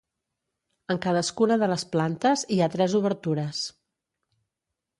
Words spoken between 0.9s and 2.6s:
En cadascuna de les plantes hi